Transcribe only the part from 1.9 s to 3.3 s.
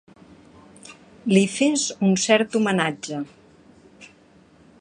un cert homenatge.